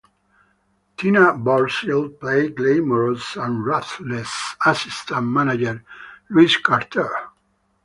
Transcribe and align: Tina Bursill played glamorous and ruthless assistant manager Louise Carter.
Tina 0.97 1.31
Bursill 1.33 2.19
played 2.19 2.55
glamorous 2.55 3.35
and 3.35 3.63
ruthless 3.63 4.55
assistant 4.65 5.27
manager 5.27 5.83
Louise 6.31 6.57
Carter. 6.57 7.11